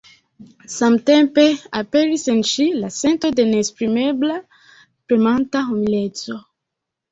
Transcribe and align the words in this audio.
Samtempe 0.75 1.43
aperis 1.81 2.23
en 2.33 2.41
ŝi 2.53 2.65
la 2.85 2.89
sento 2.97 3.31
de 3.41 3.47
neesprimebla 3.51 4.41
premanta 4.77 5.65
humileco. 5.71 6.43